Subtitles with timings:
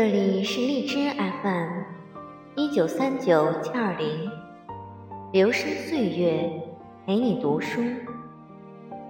[0.00, 1.68] 这里是荔枝 FM，
[2.56, 4.30] 一九三九七二零，
[5.30, 6.50] 流声岁月
[7.04, 7.82] 陪你读书，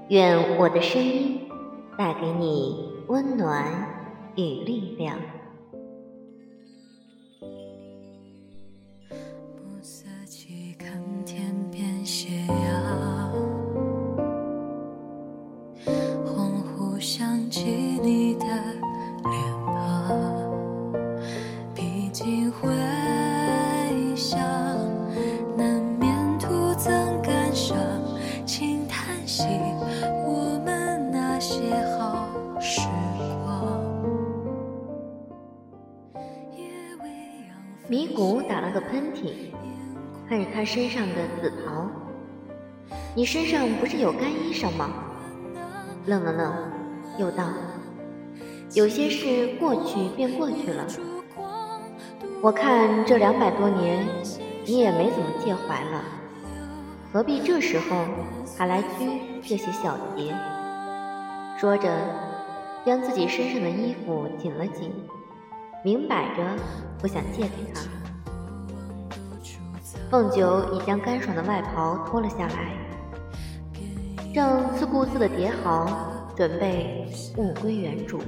[0.09, 1.49] 愿我的声音
[1.97, 3.65] 带给你温暖
[4.35, 5.17] 与力量。
[38.61, 39.33] 打了个喷嚏，
[40.29, 41.89] 看着他身上的紫袍，
[43.15, 44.91] 你身上不是有干衣裳吗？
[46.05, 46.53] 愣了愣，
[47.17, 47.49] 又道
[48.77, 50.87] ：“有些事过去便过去了。
[52.43, 54.07] 我看这两百多年，
[54.67, 56.05] 你也没怎么介怀了，
[57.11, 58.05] 何必这时候
[58.59, 60.37] 还来拘这些小节？”
[61.57, 61.91] 说着，
[62.85, 64.93] 将自己身上的衣服紧了紧，
[65.83, 66.45] 明摆着
[67.01, 67.81] 不想借给他。
[70.11, 72.77] 凤九已将干爽的外袍脱了下来，
[74.35, 75.87] 正自顾自地叠好，
[76.37, 78.21] 准备物归原主。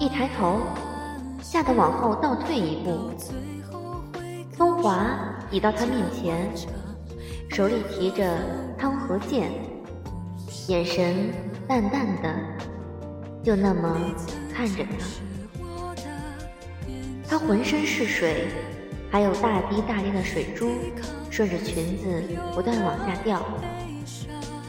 [0.00, 0.60] 一抬头，
[1.42, 3.10] 吓得往后倒退一步。
[4.52, 5.04] 风华
[5.50, 6.50] 已到他面前，
[7.50, 8.34] 手里提着
[8.78, 9.50] 汤和剑，
[10.68, 11.34] 眼神
[11.68, 12.34] 淡淡的，
[13.44, 13.94] 就那么
[14.54, 14.96] 看着他。
[17.28, 18.48] 他浑身是水，
[19.12, 20.72] 还有大滴大滴的水珠
[21.30, 22.24] 顺着裙子
[22.54, 23.42] 不断往下掉，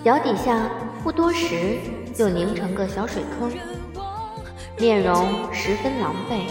[0.03, 0.69] 脚底下
[1.01, 1.77] 不多时
[2.13, 3.49] 就凝成个小水坑，
[4.77, 6.41] 面容十分狼狈。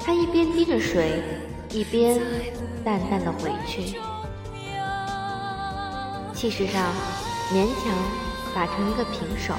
[0.00, 1.22] 他一边滴着水，
[1.70, 2.20] 一边
[2.84, 3.96] 淡淡的回去，
[6.34, 6.92] 气势上
[7.52, 7.94] 勉强
[8.52, 9.54] 打成一个平手，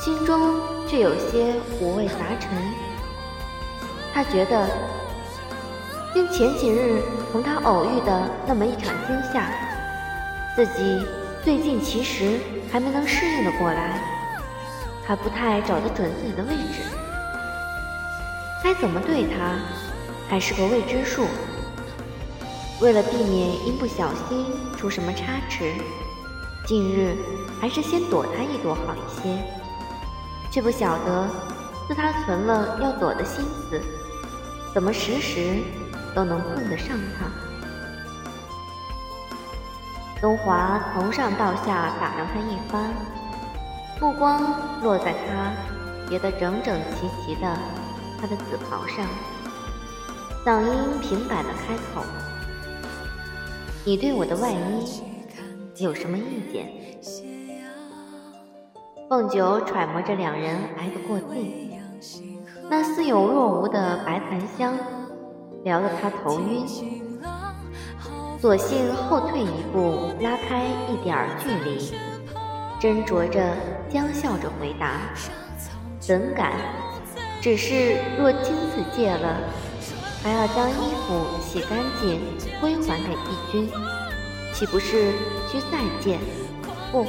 [0.00, 2.85] 心中却有些五味杂陈。
[4.16, 4.66] 他觉得，
[6.14, 9.50] 因前几日同他偶遇的那么一场惊吓，
[10.56, 11.06] 自己
[11.44, 12.40] 最近其实
[12.72, 14.00] 还没能适应的过来，
[15.04, 16.80] 还不太找得准自己的位置，
[18.64, 19.58] 该怎么对他，
[20.30, 21.26] 还是个未知数。
[22.80, 24.46] 为了避免因不小心
[24.78, 25.74] 出什么差池，
[26.66, 27.14] 近日
[27.60, 29.28] 还是先躲他一躲好一些，
[30.50, 31.28] 却不晓得
[31.86, 33.78] 自他存了要躲的心思。
[34.76, 35.62] 怎么时时
[36.14, 37.24] 都能碰得上他？
[40.20, 42.92] 东华从上到下打量他一番，
[43.98, 45.50] 目光落在他
[46.10, 47.58] 叠得整整齐齐的
[48.20, 49.06] 他的紫袍上，
[50.44, 52.04] 嗓音平摆的开口
[53.82, 55.02] ：“你对我的外衣
[55.82, 56.70] 有什么意见？”
[59.08, 62.35] 凤九揣摩着两人挨得过近。
[62.68, 64.76] 那似有若无的白檀香，
[65.62, 66.66] 撩得他头晕，
[68.40, 71.94] 索性后退一步，拉开一点儿距离，
[72.80, 73.54] 斟酌着，
[73.88, 74.94] 僵笑着回答
[76.00, 76.54] ：“怎敢？
[77.40, 79.36] 只是若今次借了，
[80.24, 80.74] 还要将衣
[81.06, 82.20] 服洗干净
[82.60, 83.70] 归还给帝君，
[84.52, 85.12] 岂不是
[85.48, 86.18] 需再见？
[86.90, 87.04] 不，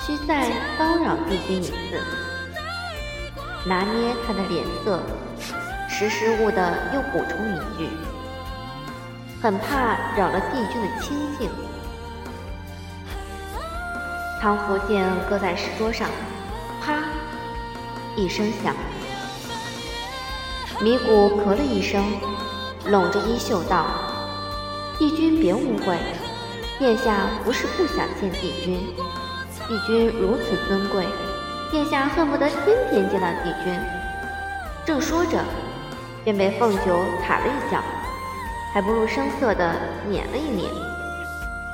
[0.00, 1.76] 需再叨扰帝君一次。”
[3.66, 5.02] 拿捏他的脸色，
[5.88, 7.88] 识时务的又补充一句
[9.42, 11.50] ：“很怕扰了帝君的清静。”
[14.40, 16.08] 唐福剑搁在石桌上，
[16.80, 17.02] 啪
[18.14, 18.72] 一声响。
[20.80, 22.04] 米谷咳了一声，
[22.84, 23.86] 拢着衣袖道
[24.96, 25.98] ：“帝君别误会，
[26.78, 28.78] 殿下不是不想见帝君，
[29.66, 31.04] 帝君如此尊贵。”
[31.70, 33.78] 殿下恨不得天天见到帝君。
[34.84, 35.38] 正说着，
[36.24, 37.80] 便被凤九踩了一脚，
[38.72, 39.74] 还不露声色的
[40.08, 40.70] 撵了一撵，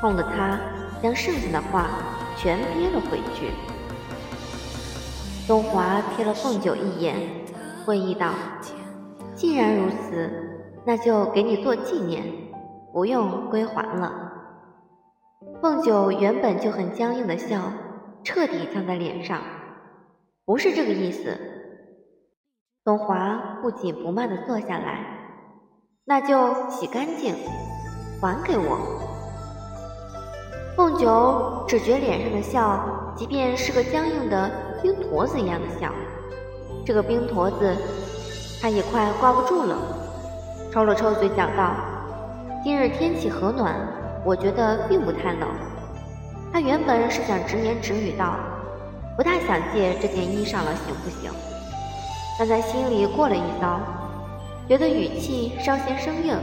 [0.00, 0.59] 痛得他
[1.03, 1.89] 将剩下的话
[2.37, 3.50] 全憋了回去。
[5.47, 7.17] 东华瞥了凤九一眼，
[7.85, 8.31] 会意道
[9.35, 10.31] ：“既然如此，
[10.87, 12.23] 那就给你做纪念，
[12.93, 14.11] 不用归还了。”
[15.61, 17.59] 凤九原本就很僵硬的笑，
[18.25, 19.41] 彻底僵在脸上。
[20.44, 21.39] 不是这个意思。
[22.85, 25.06] 东华不紧不慢地坐下来，
[26.05, 27.35] 那就洗干净，
[28.21, 28.77] 还给我。
[30.77, 34.50] 凤九只觉脸上的笑，即便是个僵硬的
[34.83, 35.93] 冰坨子一样的笑，
[36.85, 37.77] 这个冰坨子
[38.61, 39.77] 他也快挂不住了。
[40.73, 41.75] 抽了抽嘴，讲道
[42.65, 43.77] ：“今日天气和暖，
[44.25, 45.49] 我觉得并不太冷。”
[46.53, 48.35] 他原本是想直言直语道
[49.17, 51.31] ：“不太想借这件衣裳了，行不行？”
[52.38, 53.79] 但在心里过了一遭，
[54.69, 56.37] 觉得语气稍显生硬，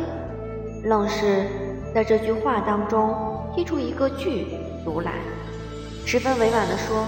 [0.84, 1.48] 愣是
[1.94, 3.16] 在这句话当中
[3.56, 4.46] 踢出一个“句
[4.86, 5.14] 读来，
[6.06, 7.06] 十分委婉地说：“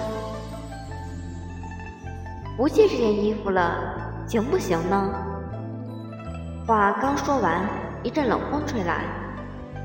[2.57, 3.77] 不借这件衣服了，
[4.27, 5.13] 行不行呢？”
[6.67, 7.61] 话刚说完，
[8.03, 9.03] 一阵冷风吹来，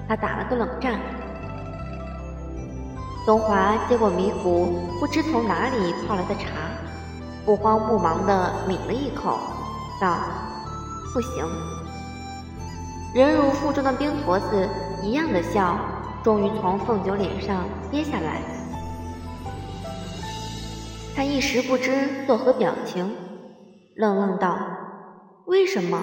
[0.09, 0.99] 他打了个冷战。
[3.27, 6.47] 东华接过米谷不知从哪里泡来的茶，
[7.45, 9.37] 不慌不忙地抿了一口，
[10.01, 10.17] 道
[11.13, 11.45] ：“不行。”
[13.13, 14.69] 人如腹中的冰坨子
[15.03, 15.77] 一样的笑，
[16.23, 18.41] 终于从凤九脸上跌下来。
[21.17, 23.13] 他一时不知作何表情，
[23.97, 24.57] 愣愣道
[25.47, 26.01] ：“为什么？”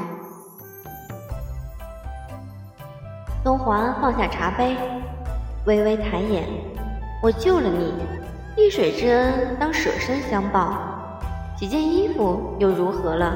[3.46, 4.75] 东华放下茶杯，
[5.66, 6.73] 微微抬眼。
[7.24, 7.94] 我救了你，
[8.54, 10.78] 滴水之恩当舍身相报，
[11.58, 13.34] 几件衣服又如何了？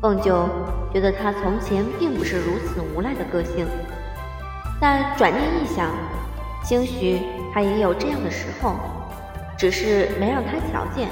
[0.00, 0.48] 凤九
[0.90, 3.66] 觉得他从前并不是如此无赖的个性，
[4.80, 5.90] 但转念一想，
[6.64, 7.20] 兴许
[7.52, 8.76] 他也有这样的时候，
[9.58, 11.10] 只是没让他瞧见。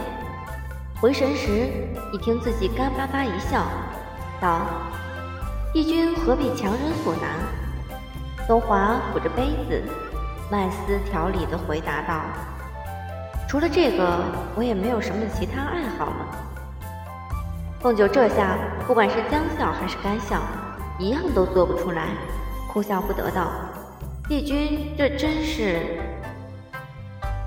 [0.99, 1.69] 回神时，
[2.11, 3.67] 一听自己干巴巴一笑，
[4.41, 4.62] 道
[5.75, 7.33] ：“帝君何必强人所难？”
[8.49, 9.83] 东华抚着杯子。
[10.50, 12.23] 曼斯条理地回答道
[13.49, 14.25] ：“除了这个，
[14.56, 16.26] 我也没有什么其他爱好了。”
[17.79, 20.41] 凤九这下不管是将笑还是干笑，
[20.99, 22.08] 一样都做不出来，
[22.69, 23.52] 哭笑不得道
[24.29, 26.00] ：“帝君这真是……”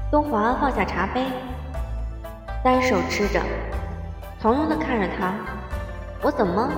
[0.10, 1.26] 东华放下茶杯，
[2.64, 3.42] 单手吃着，
[4.40, 5.34] 从容地看着他
[6.24, 6.72] ：“我怎么？”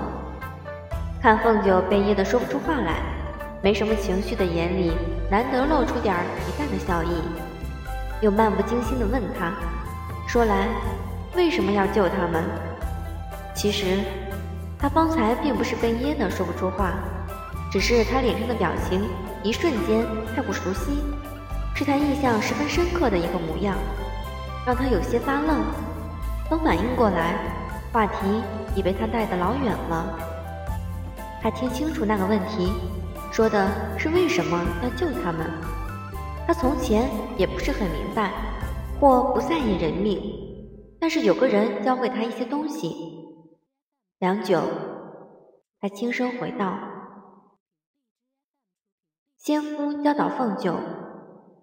[1.22, 2.95] 看凤九被噎得说不出话来。
[3.62, 4.95] 没什么情绪的眼里，
[5.30, 7.10] 难得露出点平淡的笑意，
[8.22, 9.51] 又漫不经心地问他
[10.27, 10.68] ：“说来，
[11.36, 12.44] 为什么要救他们？”
[13.56, 14.00] 其实，
[14.77, 16.94] 他方才并不是被噎得说不出话，
[17.72, 19.04] 只是他脸上的表情
[19.42, 20.06] 一瞬间
[20.36, 21.04] 太过熟悉，
[21.74, 23.75] 是他印象十分深刻的一个模样，
[24.66, 25.63] 让他有些发愣。
[26.48, 27.33] 等反应过来，
[27.92, 28.44] 话题
[28.75, 30.06] 已被他带得老远了。
[31.42, 32.72] 他听清楚那个问题。
[33.36, 35.46] 说的是为什么要救他们？
[36.48, 38.32] 他从前也不是很明白，
[38.98, 40.22] 或不在意人命，
[41.02, 42.96] 但是有个人教会他一些东西。
[44.20, 44.62] 良久，
[45.82, 46.80] 他轻声回道
[49.36, 50.74] ：“先夫教导凤九，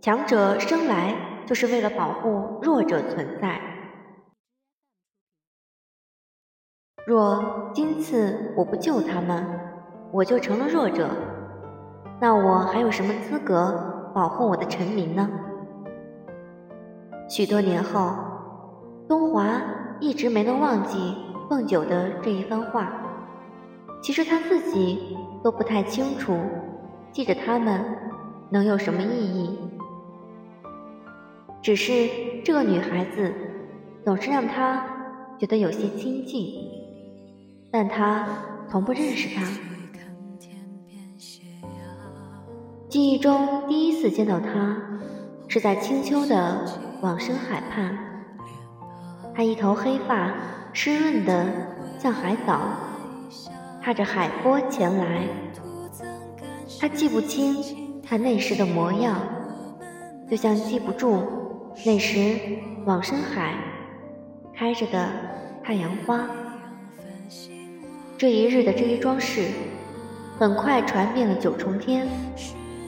[0.03, 1.17] 强者生来
[1.47, 3.59] 就是为了保护弱者存在。
[7.07, 9.43] 若今次我不救他们，
[10.13, 11.09] 我就成了弱者。”
[12.23, 15.29] 那我还有什么资格保护我的臣民呢？
[17.29, 18.15] 许多年后，
[19.09, 19.61] 东华
[19.99, 21.17] 一直没能忘记
[21.51, 22.93] 凤九的这一番话。
[24.01, 26.39] 其实他自己都不太清楚，
[27.11, 27.85] 记着他们
[28.51, 29.59] 能有什么意义。
[31.61, 32.09] 只是
[32.45, 33.35] 这个女孩子
[34.05, 34.87] 总是让他
[35.41, 36.55] 觉得有些亲近，
[37.73, 38.29] 但他
[38.71, 39.43] 从不认识她。
[42.93, 44.77] 记忆中第一次见到他，
[45.49, 46.63] 是在清秋的
[47.01, 47.99] 往生海畔。
[49.35, 50.31] 他一头黑发
[50.75, 51.47] 湿润的
[51.99, 52.61] 像海藻，
[53.81, 55.23] 踏着海波前来。
[56.79, 59.19] 他记不清他那时的模样，
[60.31, 61.23] 就像记不住
[61.87, 62.39] 那时
[62.85, 63.55] 往生海
[64.55, 65.09] 开着的
[65.65, 66.27] 太阳花。
[68.19, 69.49] 这一日的这一桩事，
[70.39, 72.07] 很快传遍了九重天。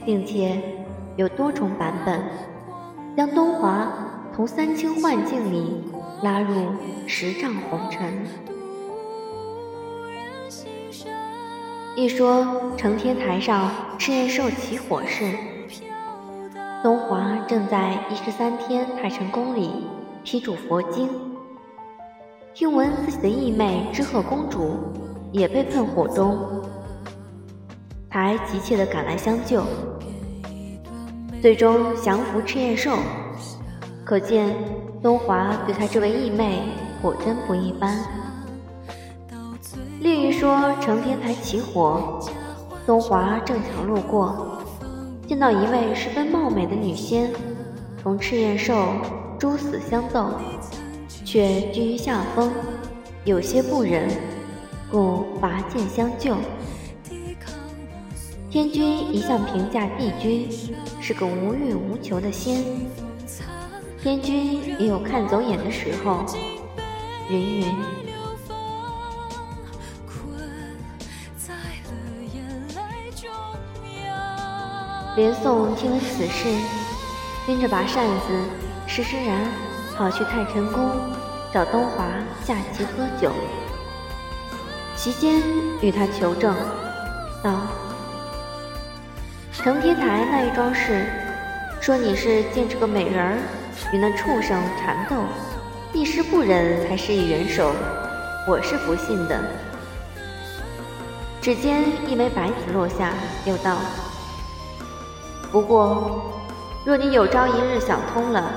[0.05, 0.61] 并且
[1.17, 2.23] 有多重版本，
[3.17, 3.89] 将东华
[4.35, 5.83] 从三清幻境里
[6.23, 6.55] 拉入
[7.07, 8.27] 十丈红尘。
[11.97, 15.33] 一说承天台上赤焰兽起火时，
[16.83, 19.71] 东华正在一十三天太晨宫里
[20.25, 21.09] 批注佛经，
[22.53, 24.77] 听闻自己的义妹知鹤公主
[25.31, 26.37] 也被喷火中，
[28.11, 29.63] 才急切地赶来相救。
[31.45, 32.97] 最终降服赤焰兽，
[34.03, 34.57] 可见
[35.03, 36.63] 东华对他这位义妹
[37.03, 38.03] 果真不一般。
[40.01, 42.19] 另一说承天台起火，
[42.87, 44.57] 东华正巧路过，
[45.29, 47.31] 见到一位十分貌美的女仙，
[48.03, 48.95] 同赤焰兽
[49.39, 50.31] 殊死相斗，
[51.27, 52.51] 却居于下风，
[53.27, 54.09] 有些不忍，
[54.91, 56.37] 故拔剑相救。
[58.55, 60.49] 天君一向评价帝君
[61.01, 62.65] 是个无欲无求的仙，
[64.01, 66.25] 天君也有看走眼的时候。
[67.29, 67.75] 云云。
[75.17, 76.49] 连宋听了此事，
[77.49, 78.39] 拎着把扇子，
[78.87, 79.51] 施施然
[79.97, 80.89] 跑去太晨宫
[81.53, 82.07] 找东华
[82.45, 83.33] 下棋喝酒，
[84.95, 85.43] 其间
[85.81, 86.55] 与他求证
[87.43, 87.61] 道。
[89.65, 91.07] 承天台那一桩事，
[91.81, 93.39] 说你是见这个美人儿
[93.95, 95.17] 与那畜生缠斗，
[95.95, 97.73] 一时不忍才施以援手，
[98.47, 99.41] 我是不信的。
[101.41, 103.15] 指尖一枚白子落下，
[103.47, 103.79] 又道
[105.51, 106.45] ：“不过，
[106.85, 108.53] 若你有朝一日想通了，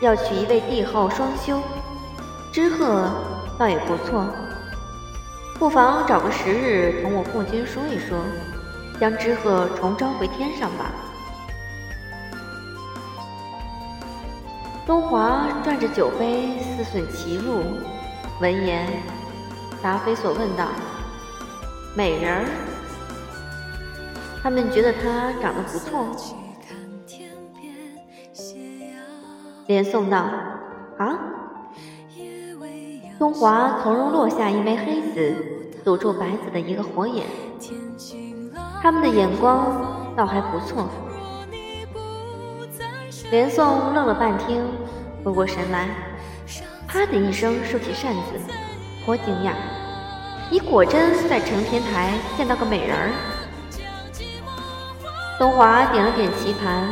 [0.00, 1.62] 要娶一位帝后双修，
[2.50, 3.08] 知鹤
[3.56, 4.26] 倒也不错，
[5.56, 8.18] 不妨找个时日同我父君说一说。”
[9.00, 10.92] 将知鹤重召回天上吧。
[14.86, 17.62] 东华转着酒杯，思忖其路。
[18.40, 18.86] 闻言，
[19.82, 20.68] 答非所问道
[21.96, 22.44] ：“美人儿，
[24.42, 26.06] 他们觉得她长得不错。”
[29.66, 30.18] 连宋道
[30.98, 31.18] ：“啊？”
[33.18, 35.34] 东华从容落下一枚黑子，
[35.82, 37.24] 堵住白子的一个火眼。
[38.86, 40.88] 他们的眼光倒还不错。
[43.32, 44.62] 连宋愣了半天，
[45.24, 45.88] 回过神来，
[46.86, 48.38] 啪的一声收起扇子，
[49.04, 49.54] 颇惊讶
[50.52, 53.10] ：“你果真在承天台见到个美人儿？”
[55.36, 56.84] 东华点了点棋盘：“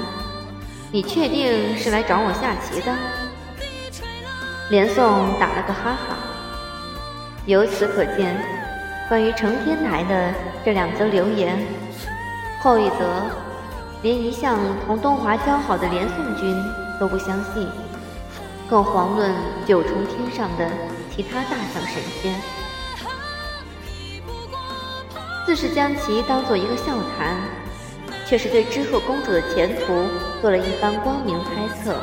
[0.91, 2.93] 你确定是来找我下棋的？”
[4.69, 5.05] 连宋
[5.39, 6.17] 打了个哈哈。
[7.47, 8.37] 由此可见，
[9.09, 10.35] 关于承天台的
[10.65, 11.57] 这两则流言。
[12.65, 12.97] 后一则，
[14.01, 16.57] 连一向同东华交好的连宋君
[16.99, 17.69] 都不相信，
[18.71, 19.31] 更遑论
[19.67, 20.67] 九重天上的
[21.15, 22.35] 其他大小神仙。
[25.45, 27.37] 自是将其当做一个笑谈，
[28.27, 30.07] 却是对知鹤公主的前途
[30.41, 31.95] 做了一番光明猜测，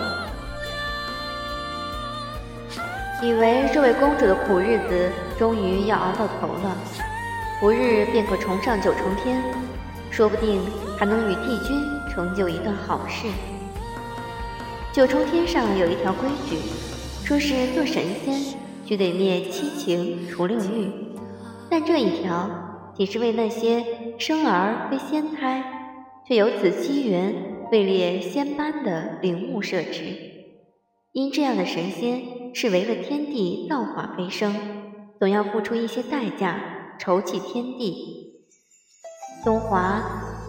[3.24, 6.78] 以为这位公主的苦日子终于要熬到头了，
[7.60, 9.42] 不日便可重上九重天。
[10.12, 10.62] 说不定
[10.98, 13.28] 还能与帝君成就一段好事。
[14.92, 16.58] 九重天上有一条规矩，
[17.26, 20.92] 说是做神仙须得灭七情除六欲，
[21.70, 22.50] 但这一条
[22.94, 23.86] 仅是为那些
[24.20, 25.64] 生而非仙胎，
[26.28, 27.34] 却有此机缘
[27.72, 30.04] 位列仙班的灵物设置。
[31.14, 32.22] 因这样的神仙
[32.54, 34.54] 是为了天地造化飞升，
[35.20, 38.21] 总要付出一些代价酬济天地。
[39.44, 40.00] 东华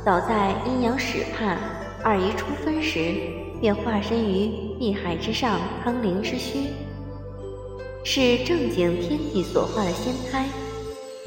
[0.05, 1.57] 早在阴阳始判
[2.05, 3.15] 二仪初分时，
[3.59, 6.69] 便化身于碧海之上苍灵之虚，
[8.05, 10.45] 是正经天地所化的仙胎，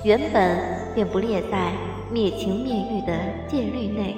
[0.03, 0.60] 原本
[0.93, 1.72] 便不列在
[2.12, 3.17] 灭情灭欲的
[3.50, 4.15] 戒律内，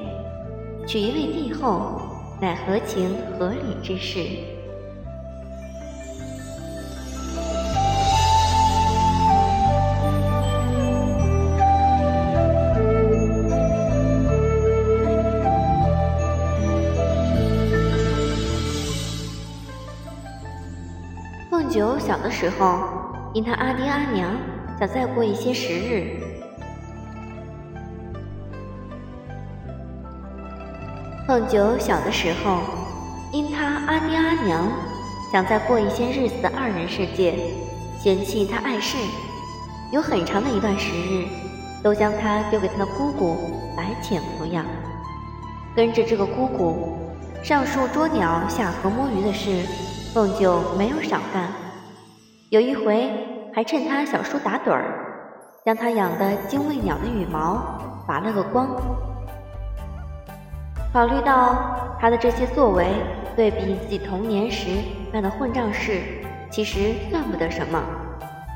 [0.85, 2.01] 娶一位帝后，
[2.41, 4.27] 乃合情合理之事。
[22.07, 22.79] 小的时候，
[23.33, 24.31] 因他阿爹阿娘
[24.79, 26.23] 想再过一些时日。
[31.27, 32.61] 凤九小的时候，
[33.33, 34.71] 因他阿爹阿娘
[35.33, 37.35] 想再过一些日子的二人世界，
[37.99, 38.95] 嫌弃他碍事，
[39.91, 41.25] 有很长的一段时日，
[41.83, 43.35] 都将他丢给他的姑姑
[43.75, 44.65] 白浅抚养。
[45.75, 46.97] 跟着这个姑姑，
[47.43, 49.65] 上树捉鸟、下河摸鱼的事，
[50.13, 51.51] 凤九没有少干。
[52.49, 53.11] 有一回，
[53.53, 54.85] 还趁他小叔打盹儿，
[55.65, 57.61] 将他养的精卫鸟的羽毛
[58.07, 58.69] 拔了个光。
[60.93, 62.87] 考虑到他的这些作为，
[63.35, 64.69] 对比自己童年时
[65.11, 65.99] 干的混账事，
[66.49, 67.83] 其实算不得什么。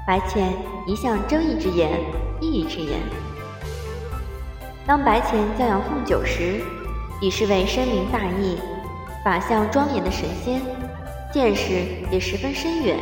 [0.08, 0.54] 白浅
[0.88, 2.00] 一向睁一只眼
[2.40, 2.98] 闭一只眼。
[4.88, 6.62] 当白浅教养凤九时，
[7.20, 8.58] 已是位深明大义、
[9.22, 10.62] 法相庄严的神仙，
[11.34, 11.74] 见识
[12.10, 12.98] 也十分深远。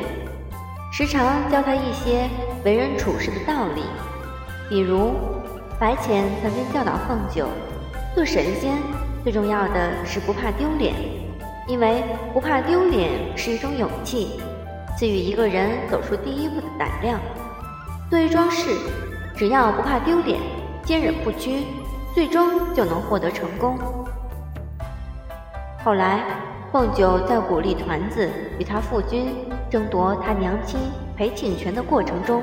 [0.91, 2.27] 时常教他一些
[2.65, 3.83] 为人处事的道理，
[4.67, 5.13] 比如
[5.79, 7.47] 白浅曾经教导凤九，
[8.15, 8.73] 做神仙
[9.23, 10.93] 最重要的是不怕丢脸，
[11.67, 12.03] 因为
[12.33, 14.41] 不怕丢脸是一种勇气，
[14.97, 17.19] 赐予一个人走出第一步的胆量。
[18.09, 18.75] 对于桩事，
[19.37, 20.39] 只要不怕丢脸，
[20.83, 21.65] 坚忍不屈，
[22.15, 23.77] 最终就能获得成功。
[25.85, 26.23] 后来，
[26.71, 29.33] 凤九在鼓励团子与他父君
[29.69, 30.79] 争夺他娘亲
[31.15, 32.41] 裴庆全的过程中，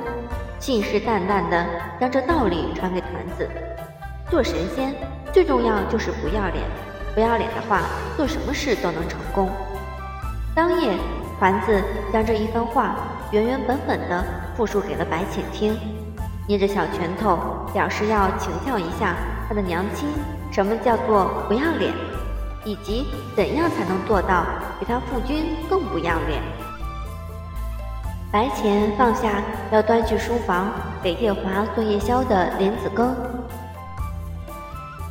[0.60, 1.66] 信誓旦旦地
[2.00, 3.48] 将这道理传给团子：
[4.30, 4.94] 做神仙
[5.32, 6.64] 最重要就是不要脸，
[7.14, 7.82] 不要脸的话，
[8.16, 9.50] 做什么事都能成功。
[10.54, 10.96] 当夜，
[11.38, 12.96] 团子将这一番话
[13.32, 14.24] 原原本本地
[14.56, 15.76] 复述给了白浅听，
[16.46, 17.38] 捏着小拳头，
[17.72, 19.16] 表示要请教一下
[19.48, 20.08] 他的娘亲，
[20.52, 21.92] 什么叫做不要脸。
[22.64, 23.06] 以及
[23.36, 24.44] 怎样才能做到
[24.80, 26.42] 比他父君更不要脸？
[28.36, 30.70] 白浅放下要端去书房
[31.02, 33.16] 给夜华做夜宵的莲子羹，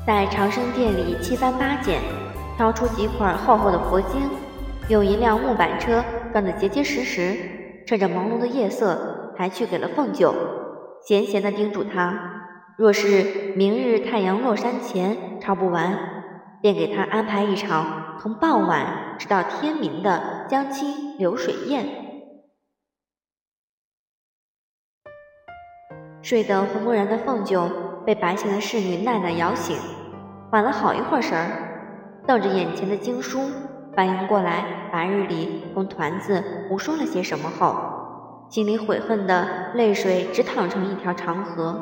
[0.05, 2.00] 在长生殿里七翻八捡，
[2.55, 4.22] 挑出几块厚厚的佛经，
[4.89, 7.36] 用一辆木板车装得结结实实，
[7.88, 10.32] 趁着朦胧的夜色还去给了凤九，
[11.08, 12.13] 闲闲地叮嘱他：
[12.77, 15.98] 若是明日太阳落山前抄不完。
[16.62, 22.05] 便给他安排一场从傍晚直到天明的江清流水宴。
[26.25, 27.70] 睡得昏昏然的凤九
[28.03, 29.77] 被白姓的侍女奈奈摇醒，
[30.50, 31.46] 缓了好一会儿神儿，
[32.25, 33.41] 瞪着眼前的经书，
[33.96, 37.75] 反应过来白日里同团子胡说了些什么后，
[38.50, 41.79] 心里悔恨的泪水直淌成一条长河。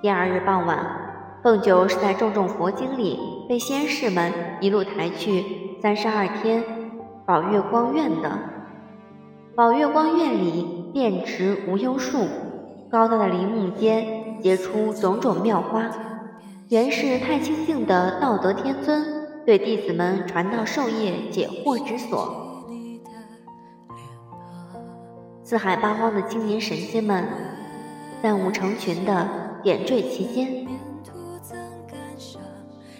[0.00, 1.04] 第二日傍晚。
[1.42, 5.44] 凤九是在重重佛经里被仙士们一路抬去
[5.80, 6.64] 三十二天
[7.26, 8.30] 宝月光院的。
[9.54, 12.26] 宝月光院里遍植无忧树，
[12.90, 15.90] 高大的林木间结出种种妙花，
[16.70, 19.04] 原是太清净的道德天尊
[19.44, 22.64] 对弟子们传道授业解惑之所。
[25.44, 27.26] 四海八荒的青年神仙们，
[28.22, 29.28] 三五成群的
[29.62, 30.66] 点缀其间。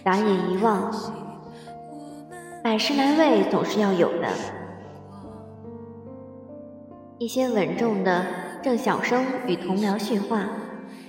[0.04, 0.92] 打眼一望，
[2.62, 4.28] 百十来位总是要有的。
[7.18, 8.24] 一些稳重的
[8.60, 10.40] 正小声与同僚叙话，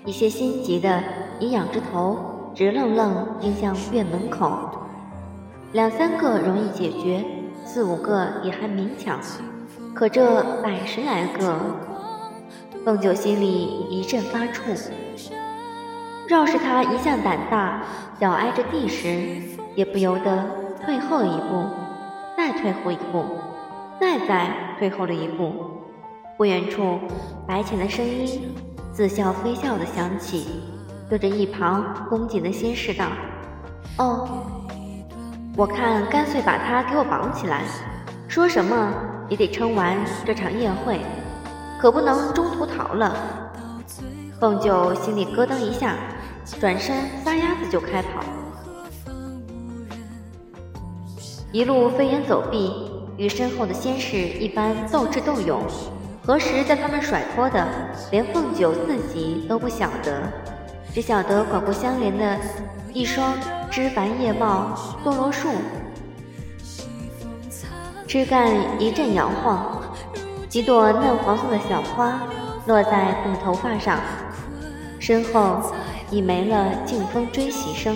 [0.06, 1.02] 一些心急的
[1.40, 4.52] 已仰着头，直愣愣盯向院门口。
[5.74, 7.26] 两三个容易解决，
[7.66, 9.20] 四五个也还勉强，
[9.96, 11.60] 可这百十来个，
[12.86, 14.90] 凤九心里一阵发怵。
[16.28, 17.82] 若是他一向胆大，
[18.20, 19.42] 脚挨着地时，
[19.76, 20.46] 也不由得
[20.86, 21.66] 退后一步，
[22.38, 23.26] 再退后一步，
[24.00, 25.54] 再再退后了一步。
[26.39, 26.97] 不远处，
[27.45, 28.56] 白浅的声音
[28.93, 30.62] 似笑非笑的响起，
[31.10, 33.08] 对着一旁恭谨的仙士道
[33.99, 34.25] ：“哦，
[35.58, 37.63] 我看干脆把他给我绑起来，
[38.30, 38.89] 说什么
[39.28, 41.02] 也得撑完这场宴会，
[41.78, 43.13] 可不能中途逃了。”
[44.39, 45.97] 凤九心里咯噔一下。
[46.58, 48.23] 转身撒丫子就开跑，
[51.52, 55.62] 一路飞檐走壁，与身后的仙士一般斗智斗勇，
[56.30, 57.68] 何时将他们甩脱的，
[58.12, 60.22] 连凤九自己都不晓得，
[60.94, 62.38] 只晓得拐过相连的
[62.94, 63.34] 一双
[63.72, 65.50] 枝繁叶茂梭罗树，
[68.08, 68.48] 枝干
[68.80, 69.82] 一阵摇晃，
[70.48, 72.22] 几朵嫩黄色的小花
[72.68, 73.98] 落在凤头发上，
[75.00, 75.74] 身后。
[76.12, 77.96] 已没了劲风追袭声，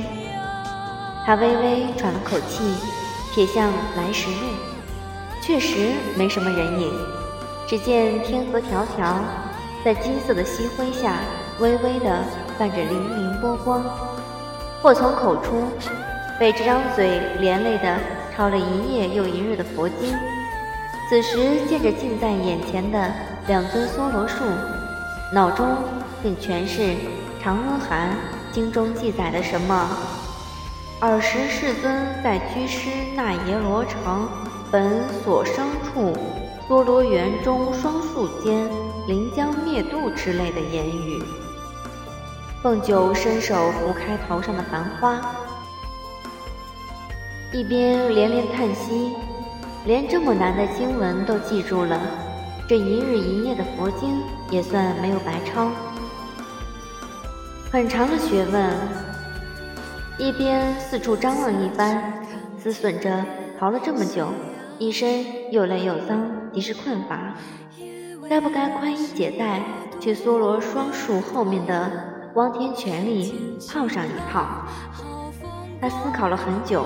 [1.26, 2.64] 他微微喘了口气，
[3.34, 4.48] 瞥向来时路，
[5.42, 7.23] 确实没什么人影。
[7.68, 9.16] 只见天河迢迢，
[9.84, 11.16] 在金色的夕晖下，
[11.60, 12.24] 微微的
[12.58, 13.84] 泛着粼粼波光。
[14.82, 15.64] 祸从口出，
[16.40, 17.98] 被这张嘴连累的
[18.36, 20.14] 抄了一夜又一日的佛经，
[21.10, 23.12] 此时见着近在眼前的
[23.48, 24.44] 两尊梭罗树，
[25.32, 25.66] 脑中
[26.22, 26.82] 竟全是。
[27.46, 28.16] 《长阿含
[28.54, 29.90] 经》中记载的什么？
[31.02, 34.30] 尔时世尊在居师那耶罗城
[34.72, 36.16] 本所生处
[36.68, 38.70] 多罗园中双树间
[39.08, 41.22] 临江灭度之类的言语。
[42.62, 45.20] 凤九伸手拂开头上的繁花，
[47.52, 49.12] 一边连连叹息，
[49.86, 52.00] 连这么难的经文都记住了，
[52.66, 55.70] 这一日一夜的佛经也算没有白抄。
[57.70, 58.72] 很长的学问，
[60.18, 62.24] 一边四处张望一番，
[62.58, 63.26] 思忖着
[63.60, 64.30] 逃了这么久，
[64.80, 67.34] 一身又累又脏，即是困乏，
[68.30, 69.62] 该不该宽衣解带
[70.00, 71.92] 去梭罗双树后面的
[72.36, 74.46] 汪天泉里泡上一泡？
[75.82, 76.86] 他思考了很久，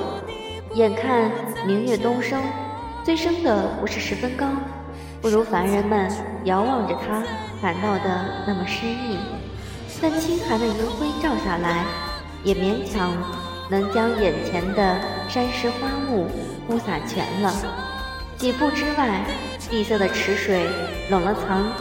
[0.73, 1.29] 眼看
[1.65, 2.41] 明月东升，
[3.03, 4.47] 虽升的不是十分高，
[5.21, 6.09] 不如凡人们
[6.45, 7.21] 遥望着它
[7.61, 9.17] 感到的那么诗意。
[10.01, 11.83] 但清寒的余晖照下来，
[12.43, 13.11] 也勉强
[13.69, 16.27] 能将眼前的山石花木
[16.67, 17.53] 铺洒全了。
[18.37, 19.25] 几步之外，
[19.69, 20.65] 碧色的池水
[21.09, 21.71] 冷了层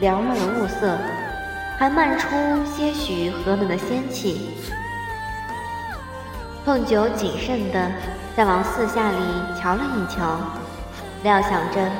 [0.00, 0.96] 缭乱的雾色，
[1.78, 2.28] 还漫出
[2.64, 4.50] 些许和暖的仙气。
[6.64, 7.90] 凤九谨慎地
[8.36, 9.18] 再往四下里
[9.60, 10.38] 瞧了一瞧，
[11.22, 11.90] 料想着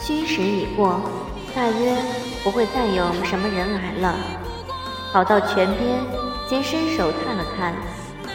[0.00, 1.00] 虚实已过，
[1.54, 1.96] 大约
[2.42, 4.14] 不会再有什么人来了。
[5.12, 6.00] 跑到泉边，
[6.48, 7.72] 先伸手探了探，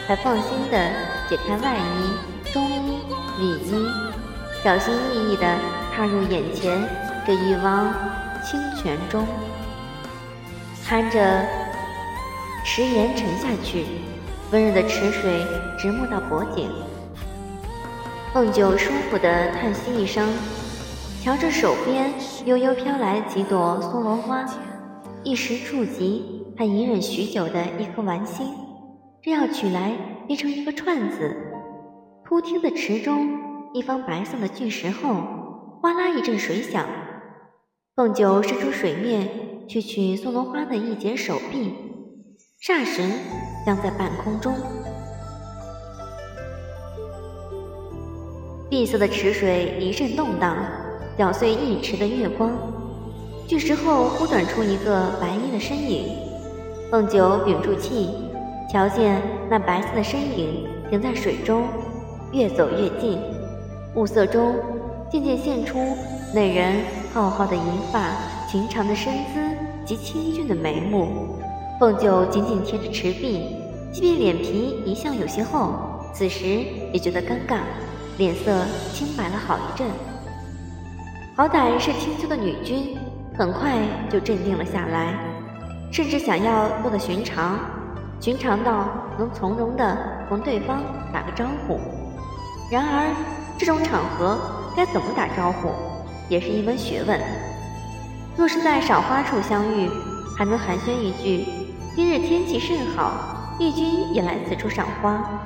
[0.06, 0.90] 才放心地
[1.28, 3.02] 解开外衣、中衣、
[3.38, 3.86] 里衣，
[4.64, 5.58] 小心翼翼地
[5.92, 6.82] 踏入眼前
[7.26, 7.94] 这一汪
[8.42, 9.26] 清泉中，
[10.86, 11.44] 看着
[12.64, 13.84] 池沿沉下去，
[14.50, 15.44] 温热的池水
[15.78, 16.70] 直没到脖颈。
[18.32, 20.26] 凤九舒服地叹息一声，
[21.22, 22.10] 瞧着手边
[22.46, 24.46] 悠悠飘来几朵松萝花，
[25.22, 26.42] 一时触及。
[26.56, 28.46] 他隐忍许久的一颗丸心，
[29.20, 29.92] 正要取来
[30.26, 31.36] 编成一个串子。
[32.24, 33.28] 突听的池中
[33.74, 35.16] 一方白色的巨石后，
[35.82, 36.86] 哗啦一阵水响。
[37.96, 39.28] 凤九伸出水面
[39.66, 41.74] 去取松萝花的一截手臂，
[42.64, 43.02] 霎时
[43.66, 44.54] 僵在半空中。
[48.70, 50.56] 碧色的池水一阵动荡，
[51.18, 52.52] 搅碎一池的月光。
[53.48, 56.16] 巨石后忽短出一个白衣的身影。
[56.92, 58.08] 凤九屏住气，
[58.70, 61.64] 瞧见那白色的身影停在水中，
[62.32, 63.18] 越走越近。
[63.94, 64.56] 暮色中
[65.10, 65.78] 渐渐现出
[66.34, 68.10] 那人浩浩的银发、
[68.50, 71.36] 群长的身姿及清俊的眉目。
[71.78, 73.56] 凤九紧紧贴着池壁，
[73.92, 75.74] 即便脸皮一向有些厚，
[76.12, 76.44] 此时
[76.92, 77.58] 也觉得尴尬，
[78.18, 79.86] 脸色青白了好一阵。
[81.36, 82.96] 好歹是青丘的女君，
[83.36, 83.74] 很快
[84.10, 85.14] 就镇定了下来。
[85.92, 87.58] 甚至想要做的寻常，
[88.20, 89.96] 寻常到能从容的
[90.28, 91.78] 同对方打个招呼。
[92.70, 93.14] 然而
[93.56, 94.38] 这种场合
[94.76, 95.70] 该怎么打招呼，
[96.28, 97.20] 也是一门学问。
[98.36, 99.88] 若是在赏花处相遇，
[100.36, 101.46] 还能寒暄一句
[101.94, 105.40] ：“今日天气甚好，帝君也来此处赏花。”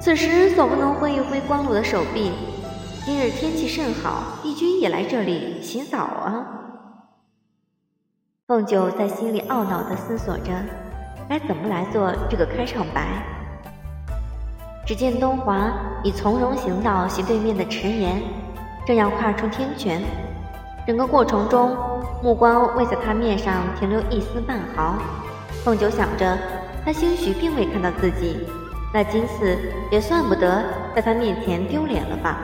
[0.00, 2.30] 此时总不能挥一挥光裸的手臂
[3.06, 6.46] ：“今日天气甚好，帝君也来这里洗澡啊。”
[8.46, 10.52] 凤九在心里懊恼地思索着，
[11.28, 13.37] 该怎么来做这个开场白。
[14.88, 15.70] 只见东华
[16.02, 18.22] 已从容行到斜对面的池沿，
[18.86, 20.00] 正要跨出天泉。
[20.86, 21.76] 整个过程中，
[22.22, 24.94] 目光未在他面上停留一丝半毫。
[25.62, 26.38] 凤九想着，
[26.86, 28.48] 他兴许并未看到自己，
[28.90, 29.58] 那金丝
[29.90, 32.38] 也算不得在他面前丢脸了吧。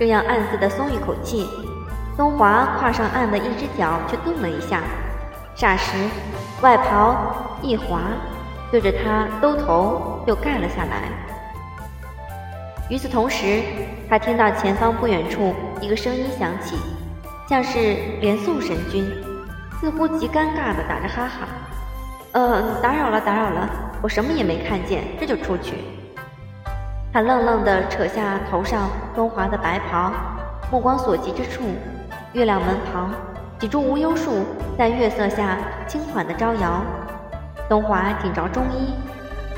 [0.00, 1.46] 正要暗自的松一口气。
[2.16, 4.80] 东华跨上岸的一只脚却动了一下，
[5.56, 5.96] 霎时
[6.60, 7.14] 外袍
[7.62, 8.00] 一滑，
[8.70, 11.02] 对着他兜头又盖了下来。
[12.88, 13.62] 与此同时，
[14.08, 16.76] 他听到前方不远处一个声音响起，
[17.48, 19.04] 像是连宋神君，
[19.80, 21.48] 似乎极尴尬的打着哈哈
[22.32, 23.68] ：“呃，打扰了，打扰了，
[24.00, 25.74] 我什么也没看见，这就出去。”
[27.12, 30.12] 他愣愣地扯下头上风华的白袍，
[30.70, 31.64] 目光所及之处。
[32.32, 33.10] 月亮门旁，
[33.58, 34.44] 几株无忧树
[34.76, 35.56] 在月色下
[35.88, 36.82] 轻缓地招摇。
[37.68, 38.94] 东华紧着中衣，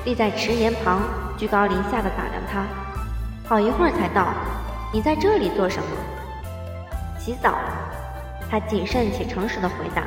[0.05, 1.01] 立在池沿旁，
[1.37, 2.64] 居高临下的打量他，
[3.47, 4.29] 好一会儿才道
[4.92, 5.88] ：“你在这里做什么
[7.21, 7.59] ？”“洗澡。”
[8.51, 10.05] 他谨慎且诚实的回答，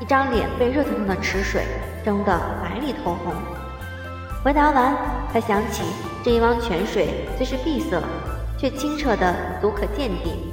[0.00, 1.62] 一张脸被热腾腾的池水
[2.02, 3.34] 蒸得白里透红。
[4.42, 4.96] 回答完，
[5.30, 5.82] 他想起
[6.24, 8.02] 这一汪泉水虽是碧色，
[8.56, 10.52] 却清澈的足可见底。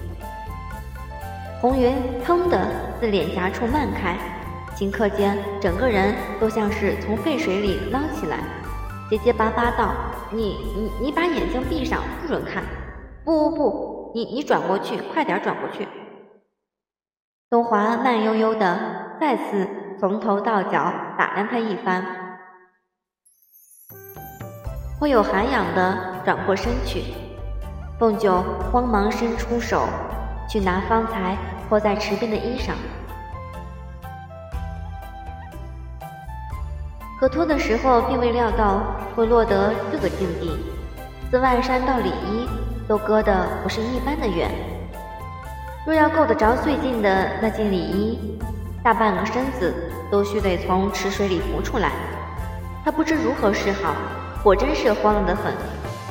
[1.61, 2.67] 红云腾地
[2.99, 4.17] 自脸颊处漫开，
[4.79, 8.39] 顷刻间，整个人都像是从沸水里捞起来，
[9.09, 9.93] 结结巴巴道
[10.31, 12.63] ：“你你你把眼睛闭上，不准看！
[13.25, 15.85] 不不不，你你转过去，快点转过去！”
[17.51, 18.79] 东华慢悠悠地
[19.19, 19.67] 再次
[19.99, 22.05] 从头到脚打量他一番，
[24.97, 27.03] 颇有涵养地转过身去。
[27.99, 29.85] 凤九慌忙伸出手。
[30.51, 31.37] 去拿方才
[31.67, 32.71] 泼在池边的衣裳，
[37.19, 38.81] 可脱的时候并未料到
[39.13, 40.57] 会落得这个境地。
[41.29, 42.47] 自外衫到里衣
[42.87, 44.49] 都割得不是一般的远，
[45.85, 48.39] 若要够得着最近的那件里衣，
[48.81, 51.91] 大半个身子都须得从池水里浮出来。
[52.83, 53.93] 他不知如何是好，
[54.41, 55.53] 果真是慌了得很，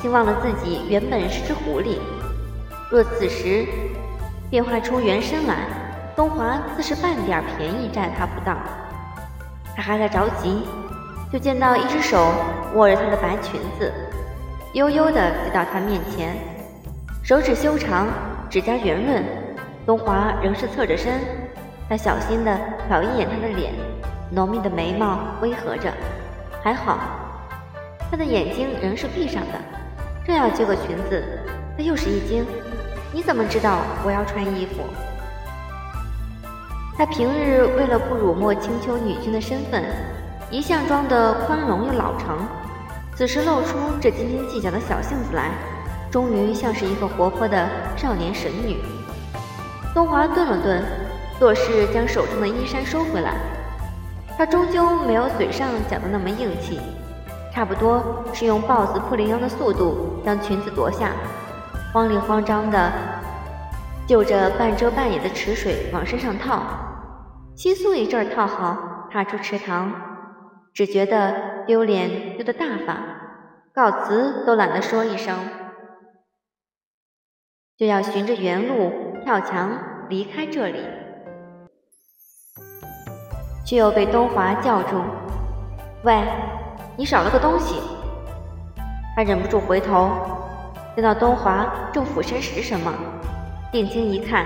[0.01, 1.97] 竟忘了自己原本是只狐狸。
[2.91, 3.67] 若此时
[4.49, 5.65] 变化出原身来，
[6.15, 8.55] 东华自是半点便宜占他不到。
[9.75, 10.63] 他还在着急，
[11.31, 12.33] 就见到一只手
[12.73, 13.93] 握着她的白裙子，
[14.73, 16.35] 悠悠地飞到她面前，
[17.23, 18.07] 手指修长，
[18.49, 19.23] 指甲圆润。
[19.85, 21.19] 东华仍是侧着身，
[21.87, 22.51] 他小心地
[22.89, 23.73] 瞟一眼她的脸，
[24.31, 25.91] 浓密的眉毛微合着，
[26.63, 26.99] 还好，
[28.09, 29.59] 他的眼睛仍是闭上的。
[30.25, 31.23] 正要接过裙子，
[31.77, 32.45] 他又是一惊
[33.13, 34.83] ：“你怎么知道我要穿衣服？”
[36.97, 39.83] 他平日为了不辱没青丘女君的身份，
[40.51, 42.39] 一向装得宽容又老成，
[43.15, 45.51] 此时露出这斤斤计较的小性子来，
[46.09, 48.77] 终于像是一个活泼的少年神女。
[49.93, 50.83] 东华顿了顿，
[51.37, 53.35] 做事将手中的衣衫收回来。
[54.37, 56.79] 他终究没有嘴上讲的那么硬气，
[57.53, 61.11] 差不多是用豹子扑羚羊的速度将裙子夺下，
[61.93, 62.91] 慌里慌张的
[64.07, 66.63] 就着半遮半掩的池水往身上套。
[67.55, 68.77] 窸窣一阵套好，
[69.11, 69.91] 踏出池塘，
[70.79, 73.03] 只觉得丢脸丢得大发，
[73.73, 75.37] 告辞都懒得说一声，
[77.75, 80.79] 就要循着原路跳墙离开这里，
[83.65, 84.95] 却又被东华叫住
[86.05, 86.23] ：“喂，
[86.95, 87.81] 你少了个东西。”
[89.17, 90.09] 他忍不住回头，
[90.95, 92.93] 见到东华正俯身拾什么，
[93.69, 94.45] 定睛一看。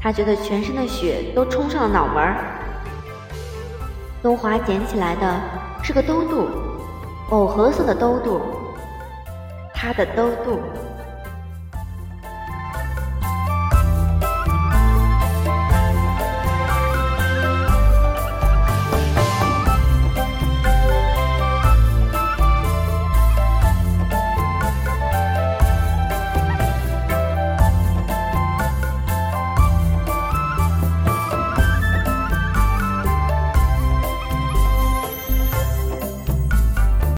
[0.00, 2.55] 他觉得全身的血都冲上了脑门儿。
[4.26, 5.40] 东华捡起来的
[5.84, 6.48] 是个兜肚，
[7.30, 8.40] 藕荷色的兜肚，
[9.72, 10.58] 他的兜肚。